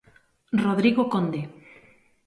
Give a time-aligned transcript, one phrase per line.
[0.63, 1.41] Rodrigo Conde.